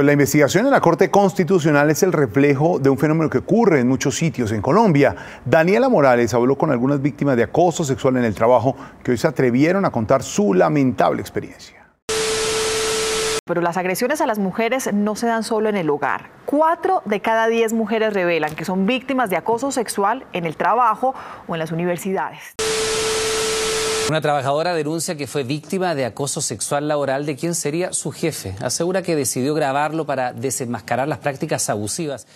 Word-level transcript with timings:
Pues 0.00 0.06
la 0.06 0.12
investigación 0.14 0.64
en 0.64 0.70
la 0.70 0.80
Corte 0.80 1.10
Constitucional 1.10 1.90
es 1.90 2.02
el 2.02 2.14
reflejo 2.14 2.78
de 2.78 2.88
un 2.88 2.96
fenómeno 2.96 3.28
que 3.28 3.36
ocurre 3.36 3.80
en 3.80 3.86
muchos 3.86 4.16
sitios 4.16 4.50
en 4.50 4.62
Colombia. 4.62 5.14
Daniela 5.44 5.90
Morales 5.90 6.32
habló 6.32 6.56
con 6.56 6.70
algunas 6.70 7.02
víctimas 7.02 7.36
de 7.36 7.42
acoso 7.42 7.84
sexual 7.84 8.16
en 8.16 8.24
el 8.24 8.34
trabajo 8.34 8.74
que 9.04 9.10
hoy 9.10 9.18
se 9.18 9.28
atrevieron 9.28 9.84
a 9.84 9.90
contar 9.90 10.22
su 10.22 10.54
lamentable 10.54 11.20
experiencia. 11.20 11.84
Pero 13.44 13.60
las 13.60 13.76
agresiones 13.76 14.22
a 14.22 14.26
las 14.26 14.38
mujeres 14.38 14.90
no 14.90 15.16
se 15.16 15.26
dan 15.26 15.42
solo 15.42 15.68
en 15.68 15.76
el 15.76 15.90
hogar. 15.90 16.30
Cuatro 16.46 17.02
de 17.04 17.20
cada 17.20 17.48
diez 17.48 17.74
mujeres 17.74 18.14
revelan 18.14 18.54
que 18.54 18.64
son 18.64 18.86
víctimas 18.86 19.28
de 19.28 19.36
acoso 19.36 19.70
sexual 19.70 20.24
en 20.32 20.46
el 20.46 20.56
trabajo 20.56 21.14
o 21.46 21.54
en 21.54 21.58
las 21.58 21.72
universidades. 21.72 22.54
Una 24.10 24.20
trabajadora 24.20 24.74
denuncia 24.74 25.16
que 25.16 25.28
fue 25.28 25.44
víctima 25.44 25.94
de 25.94 26.04
acoso 26.04 26.40
sexual 26.40 26.88
laboral 26.88 27.26
de 27.26 27.36
quien 27.36 27.54
sería 27.54 27.92
su 27.92 28.10
jefe. 28.10 28.56
Asegura 28.60 29.02
que 29.02 29.14
decidió 29.14 29.54
grabarlo 29.54 30.04
para 30.04 30.32
desenmascarar 30.32 31.06
las 31.06 31.20
prácticas 31.20 31.70
abusivas. 31.70 32.26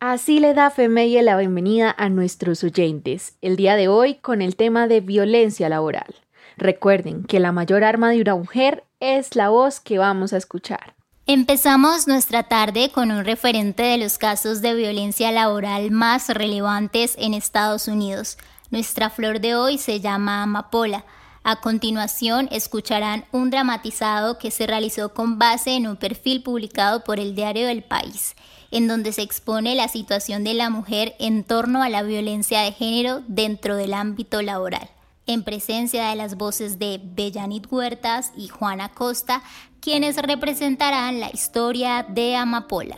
Así 0.00 0.40
le 0.40 0.54
da 0.54 0.70
Femeye 0.70 1.20
la 1.20 1.36
bienvenida 1.36 1.94
a 1.98 2.08
nuestros 2.08 2.64
oyentes, 2.64 3.34
el 3.42 3.56
día 3.56 3.76
de 3.76 3.88
hoy 3.88 4.14
con 4.14 4.40
el 4.40 4.56
tema 4.56 4.88
de 4.88 5.02
violencia 5.02 5.68
laboral. 5.68 6.14
Recuerden 6.56 7.24
que 7.24 7.38
la 7.38 7.52
mayor 7.52 7.84
arma 7.84 8.08
de 8.08 8.22
una 8.22 8.36
mujer 8.36 8.84
es 9.00 9.36
la 9.36 9.50
voz 9.50 9.80
que 9.80 9.98
vamos 9.98 10.32
a 10.32 10.38
escuchar. 10.38 10.94
Empezamos 11.26 12.08
nuestra 12.08 12.44
tarde 12.44 12.90
con 12.90 13.10
un 13.10 13.26
referente 13.26 13.82
de 13.82 13.98
los 13.98 14.16
casos 14.16 14.62
de 14.62 14.72
violencia 14.72 15.30
laboral 15.30 15.90
más 15.90 16.30
relevantes 16.30 17.16
en 17.18 17.34
Estados 17.34 17.86
Unidos. 17.86 18.38
Nuestra 18.70 19.10
flor 19.10 19.40
de 19.40 19.56
hoy 19.56 19.78
se 19.78 19.98
llama 19.98 20.44
Amapola. 20.44 21.04
A 21.42 21.56
continuación 21.56 22.48
escucharán 22.52 23.24
un 23.32 23.50
dramatizado 23.50 24.38
que 24.38 24.52
se 24.52 24.68
realizó 24.68 25.12
con 25.12 25.40
base 25.40 25.72
en 25.72 25.88
un 25.88 25.96
perfil 25.96 26.44
publicado 26.44 27.02
por 27.02 27.18
el 27.18 27.34
diario 27.34 27.68
El 27.68 27.82
País, 27.82 28.36
en 28.70 28.86
donde 28.86 29.12
se 29.12 29.22
expone 29.22 29.74
la 29.74 29.88
situación 29.88 30.44
de 30.44 30.54
la 30.54 30.70
mujer 30.70 31.16
en 31.18 31.42
torno 31.42 31.82
a 31.82 31.88
la 31.88 32.04
violencia 32.04 32.60
de 32.60 32.70
género 32.70 33.22
dentro 33.26 33.74
del 33.74 33.92
ámbito 33.92 34.40
laboral. 34.40 34.88
En 35.26 35.42
presencia 35.42 36.08
de 36.08 36.14
las 36.14 36.36
voces 36.36 36.78
de 36.78 37.00
Bellanit 37.02 37.66
Huertas 37.72 38.30
y 38.36 38.46
Juana 38.48 38.90
Costa, 38.90 39.42
quienes 39.80 40.16
representarán 40.16 41.18
la 41.18 41.30
historia 41.30 42.06
de 42.08 42.36
Amapola. 42.36 42.96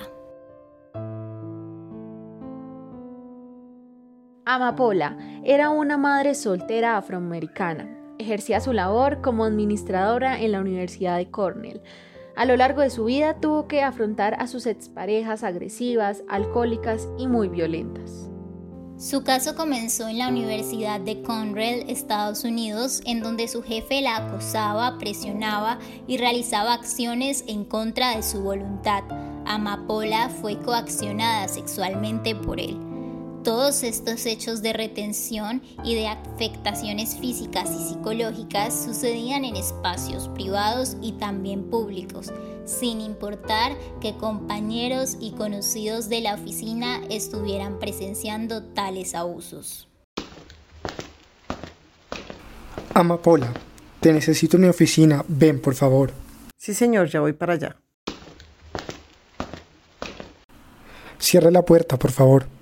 Amapola 4.45 5.17
era 5.45 5.71
una 5.71 5.97
madre 5.97 6.35
soltera 6.35 6.97
afroamericana. 6.97 7.89
Ejercía 8.19 8.61
su 8.61 8.73
labor 8.73 9.21
como 9.21 9.45
administradora 9.45 10.41
en 10.41 10.51
la 10.51 10.61
Universidad 10.61 11.17
de 11.17 11.31
Cornell. 11.31 11.81
A 12.35 12.45
lo 12.45 12.57
largo 12.57 12.81
de 12.81 12.91
su 12.91 13.05
vida 13.05 13.39
tuvo 13.39 13.69
que 13.69 13.83
afrontar 13.83 14.35
a 14.41 14.49
sus 14.49 14.67
exparejas 14.67 15.45
agresivas, 15.45 16.25
alcohólicas 16.29 17.09
y 17.19 17.29
muy 17.29 17.49
violentas. 17.49 18.29
Su 18.99 19.23
caso 19.23 19.55
comenzó 19.55 20.09
en 20.09 20.19
la 20.19 20.29
Universidad 20.29 21.01
de 21.01 21.23
Cornell, 21.23 21.89
Estados 21.89 22.43
Unidos, 22.43 23.01
en 23.07 23.21
donde 23.21 23.47
su 23.47 23.63
jefe 23.63 24.01
la 24.01 24.17
acosaba, 24.17 24.99
presionaba 24.99 25.79
y 26.09 26.19
realizaba 26.19 26.75
acciones 26.75 27.45
en 27.47 27.65
contra 27.65 28.17
de 28.17 28.25
su 28.25 28.43
voluntad. 28.43 29.05
Amapola 29.45 30.29
fue 30.29 30.59
coaccionada 30.59 31.47
sexualmente 31.47 32.35
por 32.35 32.59
él. 32.59 32.92
Todos 33.45 33.83
estos 33.83 34.25
hechos 34.27 34.63
de 34.63 34.73
retención 34.73 35.63
y 35.83 35.97
de 35.97 36.07
afectaciones 36.07 37.17
físicas 37.17 37.69
y 37.73 37.89
psicológicas 37.89 38.85
sucedían 38.85 39.45
en 39.45 39.57
espacios 39.57 40.29
privados 40.29 40.97
y 41.03 41.15
también 41.15 41.65
públicos, 41.65 42.33
sin 42.65 43.01
importar 43.01 43.73
que 44.01 44.17
compañeros 44.17 45.17
y 45.19 45.33
conocidos 45.33 46.09
de 46.09 46.21
la 46.21 46.35
oficina 46.35 47.01
estuvieran 47.11 47.81
presenciando 47.81 48.63
tales 48.63 49.17
abusos. 49.17 49.89
Amapola, 52.95 53.53
te 53.99 54.13
necesito 54.13 54.57
en 54.57 54.63
mi 54.63 54.69
oficina, 54.69 55.25
ven 55.27 55.61
por 55.61 55.75
favor. 55.75 56.13
Sí, 56.57 56.75
señor, 56.75 57.09
ya 57.09 57.19
voy 57.19 57.33
para 57.33 57.55
allá. 57.55 57.77
Cierra 61.19 61.51
la 61.51 61.63
puerta, 61.63 61.99
por 61.99 62.13
favor. 62.13 62.62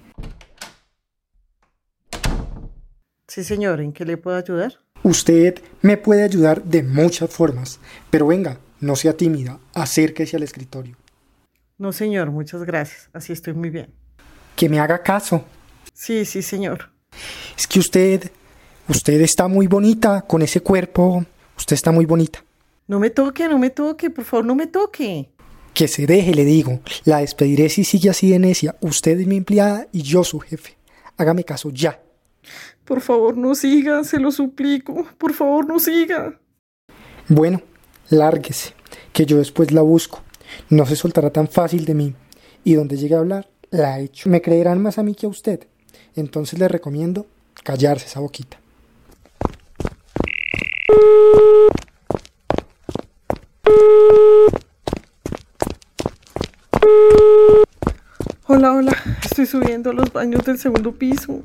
Sí, 3.31 3.45
señor, 3.45 3.81
¿en 3.81 3.93
qué 3.93 4.05
le 4.05 4.17
puedo 4.17 4.37
ayudar? 4.37 4.81
Usted 5.05 5.63
me 5.83 5.97
puede 5.97 6.25
ayudar 6.25 6.65
de 6.65 6.83
muchas 6.83 7.31
formas, 7.31 7.79
pero 8.11 8.27
venga, 8.27 8.59
no 8.81 8.97
sea 8.97 9.17
tímida, 9.17 9.61
acérquese 9.73 10.37
al 10.37 10.43
escritorio. 10.43 10.97
No, 11.79 11.93
señor, 11.93 12.33
muchas 12.33 12.65
gracias, 12.65 13.09
así 13.13 13.33
estoy 13.33 13.55
muy 13.55 13.71
bien. 13.71 13.95
Que 14.57 14.69
me 14.69 14.81
haga 14.81 15.01
caso. 15.05 15.45
Sí, 15.93 16.25
sí, 16.25 16.43
señor. 16.43 16.91
Es 17.57 17.69
que 17.69 17.79
usted, 17.79 18.33
usted 18.89 19.21
está 19.21 19.47
muy 19.47 19.69
bonita 19.69 20.23
con 20.23 20.43
ese 20.43 20.61
cuerpo, 20.61 21.25
usted 21.57 21.75
está 21.75 21.93
muy 21.93 22.07
bonita. 22.07 22.43
No 22.89 22.99
me 22.99 23.11
toque, 23.11 23.47
no 23.47 23.61
me 23.61 23.71
toque, 23.71 24.11
por 24.11 24.25
favor, 24.25 24.45
no 24.45 24.57
me 24.57 24.67
toque. 24.67 25.31
Que 25.73 25.87
se 25.87 26.05
deje, 26.05 26.35
le 26.35 26.45
digo. 26.45 26.81
La 27.05 27.19
despediré 27.19 27.69
si 27.69 27.85
sigue 27.85 28.11
así 28.11 28.29
de 28.29 28.41
necia. 28.41 28.75
Usted 28.81 29.21
es 29.21 29.27
mi 29.29 29.37
empleada 29.37 29.87
y 29.93 30.03
yo 30.03 30.25
su 30.25 30.41
jefe. 30.41 30.77
Hágame 31.17 31.45
caso 31.45 31.71
ya. 31.71 32.01
Por 32.85 33.01
favor, 33.01 33.37
no 33.37 33.55
siga, 33.55 34.05
se 34.05 34.19
lo 34.19 34.31
suplico. 34.33 35.07
Por 35.19 35.33
favor, 35.33 35.67
no 35.67 35.79
siga. 35.79 36.41
Bueno, 37.29 37.63
lárguese, 38.09 38.75
que 39.13 39.27
yo 39.27 39.37
después 39.39 39.73
la 39.73 39.83
busco. 39.83 40.23
No 40.69 40.87
se 40.87 40.97
soltará 40.97 41.31
tan 41.31 41.49
fácil 41.49 41.85
de 41.85 41.95
mí. 41.95 42.15
Y 42.65 42.75
donde 42.75 42.97
llegue 42.97 43.15
a 43.15 43.19
hablar, 43.19 43.49
la 43.71 44.01
hecho. 44.01 44.29
Me 44.29 44.43
creerán 44.43 44.83
más 44.83 44.99
a 44.99 45.03
mí 45.03 45.15
que 45.15 45.27
a 45.27 45.29
usted. 45.29 45.67
Entonces 46.17 46.59
le 46.59 46.69
recomiendo 46.69 47.27
callarse 47.63 48.07
esa 48.07 48.21
boquita. 48.21 48.59
Hola, 58.47 58.73
hola, 58.73 58.97
estoy 59.23 59.47
subiendo 59.47 59.93
los 59.93 60.13
baños 60.13 60.45
del 60.45 60.59
segundo 60.59 60.93
piso. 60.93 61.43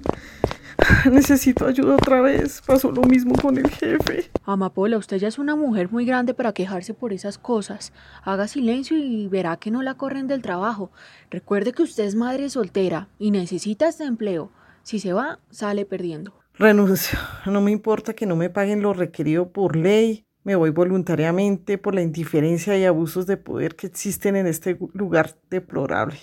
Necesito 1.11 1.65
ayuda 1.65 1.95
otra 1.95 2.21
vez. 2.21 2.61
Pasó 2.65 2.91
lo 2.91 3.01
mismo 3.03 3.35
con 3.35 3.57
el 3.57 3.69
jefe. 3.69 4.29
Amapola, 4.43 4.97
usted 4.97 5.17
ya 5.17 5.27
es 5.27 5.39
una 5.39 5.55
mujer 5.55 5.91
muy 5.91 6.05
grande 6.05 6.33
para 6.33 6.53
quejarse 6.53 6.93
por 6.93 7.13
esas 7.13 7.37
cosas. 7.37 7.93
Haga 8.23 8.47
silencio 8.47 8.97
y 8.97 9.27
verá 9.27 9.57
que 9.57 9.71
no 9.71 9.81
la 9.81 9.95
corren 9.95 10.27
del 10.27 10.41
trabajo. 10.41 10.91
Recuerde 11.29 11.73
que 11.73 11.83
usted 11.83 12.03
es 12.03 12.15
madre 12.15 12.49
soltera 12.49 13.09
y 13.19 13.31
necesita 13.31 13.87
este 13.87 14.03
empleo. 14.03 14.51
Si 14.83 14.99
se 14.99 15.13
va, 15.13 15.39
sale 15.49 15.85
perdiendo. 15.85 16.33
Renuncio. 16.53 17.17
No 17.45 17.61
me 17.61 17.71
importa 17.71 18.13
que 18.13 18.25
no 18.25 18.35
me 18.35 18.49
paguen 18.49 18.81
lo 18.81 18.93
requerido 18.93 19.51
por 19.51 19.75
ley. 19.75 20.25
Me 20.43 20.55
voy 20.55 20.69
voluntariamente 20.69 21.77
por 21.77 21.95
la 21.95 22.01
indiferencia 22.01 22.77
y 22.77 22.85
abusos 22.85 23.25
de 23.25 23.37
poder 23.37 23.75
que 23.75 23.87
existen 23.87 24.35
en 24.35 24.45
este 24.45 24.77
lugar 24.93 25.35
deplorable. 25.49 26.19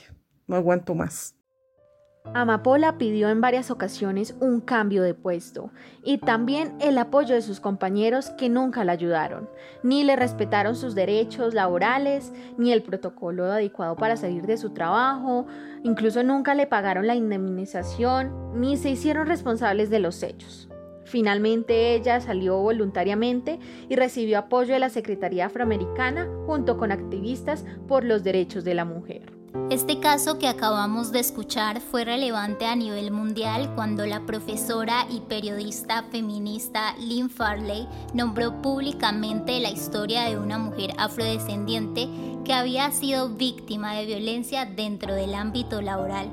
No 0.46 0.56
aguanto 0.56 0.94
más. 0.94 1.34
Amapola 2.34 2.98
pidió 2.98 3.28
en 3.30 3.40
varias 3.40 3.70
ocasiones 3.70 4.36
un 4.40 4.60
cambio 4.60 5.02
de 5.02 5.12
puesto 5.12 5.70
y 6.04 6.18
también 6.18 6.76
el 6.80 6.96
apoyo 6.96 7.34
de 7.34 7.42
sus 7.42 7.58
compañeros 7.58 8.30
que 8.30 8.48
nunca 8.48 8.84
la 8.84 8.92
ayudaron, 8.92 9.50
ni 9.82 10.04
le 10.04 10.14
respetaron 10.14 10.76
sus 10.76 10.94
derechos 10.94 11.52
laborales, 11.52 12.32
ni 12.56 12.72
el 12.72 12.82
protocolo 12.82 13.46
adecuado 13.46 13.96
para 13.96 14.16
salir 14.16 14.46
de 14.46 14.56
su 14.56 14.70
trabajo, 14.70 15.46
incluso 15.82 16.22
nunca 16.22 16.54
le 16.54 16.68
pagaron 16.68 17.08
la 17.08 17.16
indemnización, 17.16 18.58
ni 18.58 18.76
se 18.76 18.90
hicieron 18.90 19.26
responsables 19.26 19.90
de 19.90 19.98
los 19.98 20.22
hechos. 20.22 20.68
Finalmente 21.04 21.94
ella 21.94 22.20
salió 22.20 22.56
voluntariamente 22.58 23.58
y 23.88 23.96
recibió 23.96 24.38
apoyo 24.38 24.72
de 24.72 24.80
la 24.80 24.90
Secretaría 24.90 25.46
Afroamericana 25.46 26.28
junto 26.46 26.78
con 26.78 26.92
activistas 26.92 27.66
por 27.88 28.04
los 28.04 28.22
derechos 28.22 28.62
de 28.62 28.74
la 28.74 28.84
mujer. 28.84 29.41
Este 29.68 30.00
caso 30.00 30.38
que 30.38 30.48
acabamos 30.48 31.12
de 31.12 31.20
escuchar 31.20 31.80
fue 31.80 32.04
relevante 32.04 32.64
a 32.64 32.74
nivel 32.74 33.10
mundial 33.10 33.72
cuando 33.74 34.06
la 34.06 34.24
profesora 34.24 35.06
y 35.10 35.20
periodista 35.20 36.04
feminista 36.10 36.94
Lynn 36.98 37.28
Farley 37.28 37.86
nombró 38.14 38.62
públicamente 38.62 39.60
la 39.60 39.70
historia 39.70 40.22
de 40.22 40.38
una 40.38 40.56
mujer 40.58 40.94
afrodescendiente 40.96 42.08
que 42.44 42.54
había 42.54 42.90
sido 42.92 43.28
víctima 43.28 43.94
de 43.94 44.06
violencia 44.06 44.64
dentro 44.64 45.14
del 45.14 45.34
ámbito 45.34 45.82
laboral. 45.82 46.30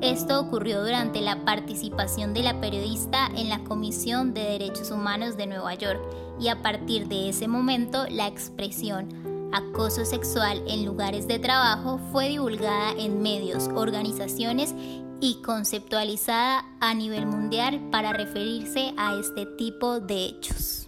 Esto 0.00 0.40
ocurrió 0.40 0.82
durante 0.82 1.20
la 1.20 1.44
participación 1.44 2.34
de 2.34 2.42
la 2.42 2.60
periodista 2.60 3.28
en 3.36 3.48
la 3.48 3.64
Comisión 3.64 4.34
de 4.34 4.42
Derechos 4.42 4.90
Humanos 4.90 5.36
de 5.36 5.46
Nueva 5.46 5.74
York 5.74 6.00
y 6.40 6.48
a 6.48 6.62
partir 6.62 7.06
de 7.08 7.28
ese 7.28 7.48
momento 7.48 8.06
la 8.10 8.26
expresión 8.26 9.25
acoso 9.52 10.04
sexual 10.04 10.62
en 10.66 10.84
lugares 10.84 11.26
de 11.28 11.38
trabajo 11.38 11.98
fue 12.12 12.28
divulgada 12.28 12.92
en 12.98 13.22
medios, 13.22 13.68
organizaciones 13.74 14.74
y 15.20 15.40
conceptualizada 15.42 16.64
a 16.80 16.94
nivel 16.94 17.26
mundial 17.26 17.80
para 17.90 18.12
referirse 18.12 18.92
a 18.96 19.18
este 19.18 19.46
tipo 19.46 20.00
de 20.00 20.24
hechos. 20.26 20.86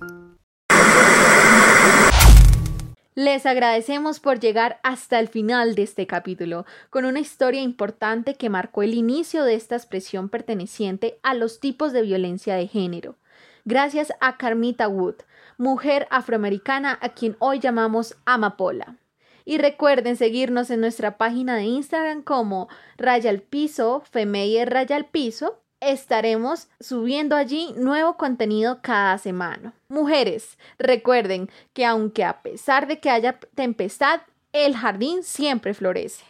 Les 3.14 3.46
agradecemos 3.46 4.20
por 4.20 4.38
llegar 4.38 4.78
hasta 4.84 5.18
el 5.18 5.26
final 5.26 5.74
de 5.74 5.82
este 5.82 6.06
capítulo, 6.06 6.66
con 6.88 7.04
una 7.04 7.18
historia 7.18 7.60
importante 7.60 8.34
que 8.34 8.48
marcó 8.48 8.84
el 8.84 8.94
inicio 8.94 9.42
de 9.42 9.56
esta 9.56 9.74
expresión 9.74 10.28
perteneciente 10.28 11.18
a 11.24 11.34
los 11.34 11.58
tipos 11.58 11.92
de 11.92 12.02
violencia 12.02 12.54
de 12.54 12.68
género. 12.68 13.16
Gracias 13.70 14.14
a 14.22 14.38
Carmita 14.38 14.88
Wood, 14.88 15.16
mujer 15.58 16.08
afroamericana 16.10 16.98
a 17.02 17.10
quien 17.10 17.36
hoy 17.38 17.58
llamamos 17.58 18.16
Amapola. 18.24 18.96
Y 19.44 19.58
recuerden 19.58 20.16
seguirnos 20.16 20.70
en 20.70 20.80
nuestra 20.80 21.18
página 21.18 21.54
de 21.54 21.64
Instagram 21.64 22.22
como 22.22 22.70
Raya 22.96 23.28
al 23.28 23.42
Piso, 23.42 24.02
Femeyer 24.10 24.70
Raya 24.70 24.96
al 24.96 25.04
Piso. 25.04 25.60
Estaremos 25.80 26.68
subiendo 26.80 27.36
allí 27.36 27.74
nuevo 27.76 28.16
contenido 28.16 28.78
cada 28.80 29.18
semana. 29.18 29.74
Mujeres, 29.90 30.56
recuerden 30.78 31.50
que 31.74 31.84
aunque 31.84 32.24
a 32.24 32.40
pesar 32.40 32.86
de 32.86 33.00
que 33.00 33.10
haya 33.10 33.38
tempestad, 33.54 34.22
el 34.54 34.78
jardín 34.78 35.22
siempre 35.22 35.74
florece. 35.74 36.24